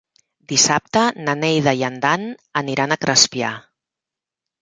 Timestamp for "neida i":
1.41-1.85